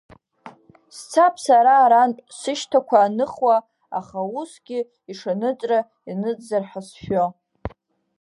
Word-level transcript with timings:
Сцап 0.97 1.35
сара 1.45 1.73
арантә 1.83 2.21
сышьҭақәа 2.39 2.97
аныхуа, 3.05 3.55
аха 3.99 4.19
усгьы 4.39 4.79
ишаныҵра 5.11 5.79
ианыҵзар 6.07 6.63
ҳәа 6.69 6.81
сшәо. 6.87 7.25